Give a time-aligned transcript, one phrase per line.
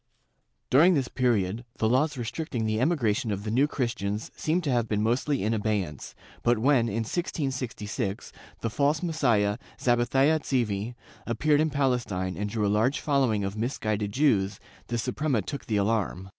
[0.71, 4.87] During this period, the laws restricting the emigration of the New Christians seem to have
[4.87, 10.95] been mostly in abeyance, but when, in 1666, the false Messiah, Zabathia Tzevi,
[11.27, 15.77] appeared in Palestine and drew a large following of misguided Jews, the Suprema took the
[15.77, 16.29] alarm.